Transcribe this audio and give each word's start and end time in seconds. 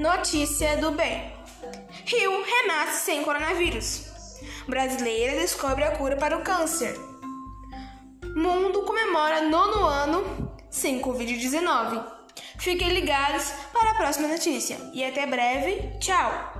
Notícia 0.00 0.78
do 0.78 0.92
bem. 0.92 1.30
Rio 2.06 2.42
renasce 2.42 3.04
sem 3.04 3.22
coronavírus. 3.22 4.06
Brasileira 4.66 5.38
descobre 5.38 5.84
a 5.84 5.94
cura 5.94 6.16
para 6.16 6.38
o 6.38 6.42
câncer. 6.42 6.98
Mundo 8.34 8.82
comemora 8.84 9.42
nono 9.42 9.84
ano 9.84 10.56
sem 10.70 11.02
Covid-19. 11.02 12.02
Fiquem 12.58 12.94
ligados 12.94 13.52
para 13.74 13.90
a 13.90 13.94
próxima 13.96 14.26
notícia 14.26 14.78
e 14.94 15.04
até 15.04 15.26
breve. 15.26 15.98
Tchau! 15.98 16.59